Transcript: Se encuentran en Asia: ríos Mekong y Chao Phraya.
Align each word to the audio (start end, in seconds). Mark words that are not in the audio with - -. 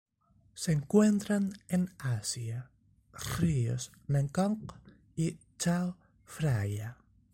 Se 0.55 0.71
encuentran 0.71 1.53
en 1.67 1.91
Asia: 1.99 2.71
ríos 3.37 3.91
Mekong 4.07 4.65
y 5.15 5.37
Chao 5.59 5.95
Phraya. 6.25 6.97